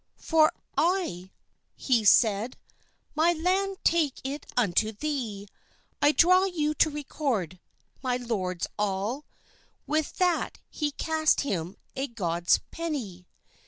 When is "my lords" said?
8.01-8.65